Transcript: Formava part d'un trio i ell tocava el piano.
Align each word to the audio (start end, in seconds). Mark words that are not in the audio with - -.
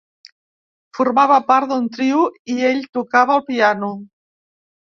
Formava 0.99 1.37
part 1.51 1.69
d'un 1.73 1.85
trio 1.97 2.23
i 2.55 2.67
ell 2.71 2.83
tocava 2.99 3.39
el 3.41 3.47
piano. 3.51 3.95